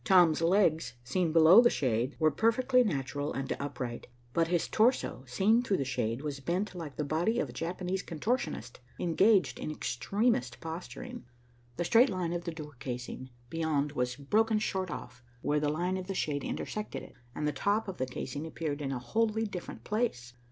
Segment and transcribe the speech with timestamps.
[0.03, 5.61] Tom's legs, seen below the shade, were perfectly natural and upright, but his torso, seen
[5.61, 10.59] through the shade, was bent like the body of a Japanese contortionist engaged in extremest
[10.59, 11.25] posturing.
[11.77, 15.97] The straight line of the door casing beyond was broken short off where the line
[15.97, 19.43] of the shade intersected it, and the top of the casing appeared in a wholly
[19.45, 20.33] different place.